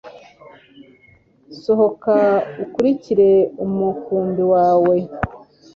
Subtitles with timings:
[1.61, 2.15] sohoka
[2.63, 3.29] ukurikire
[3.65, 4.95] umukumbi wawe